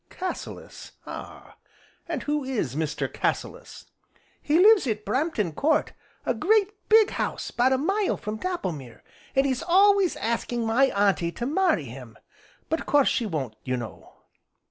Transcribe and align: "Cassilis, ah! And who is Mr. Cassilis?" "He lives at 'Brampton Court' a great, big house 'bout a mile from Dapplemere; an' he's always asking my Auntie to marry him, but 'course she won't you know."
"Cassilis, 0.09 0.93
ah! 1.05 1.57
And 2.07 2.23
who 2.23 2.43
is 2.43 2.75
Mr. 2.75 3.07
Cassilis?" 3.07 3.85
"He 4.41 4.57
lives 4.57 4.87
at 4.87 5.05
'Brampton 5.05 5.53
Court' 5.53 5.93
a 6.25 6.33
great, 6.33 6.71
big 6.89 7.11
house 7.11 7.51
'bout 7.51 7.71
a 7.71 7.77
mile 7.77 8.17
from 8.17 8.39
Dapplemere; 8.39 9.03
an' 9.35 9.45
he's 9.45 9.61
always 9.61 10.15
asking 10.15 10.65
my 10.65 10.85
Auntie 10.87 11.31
to 11.33 11.45
marry 11.45 11.85
him, 11.85 12.17
but 12.67 12.87
'course 12.87 13.09
she 13.09 13.27
won't 13.27 13.55
you 13.63 13.77
know." 13.77 14.13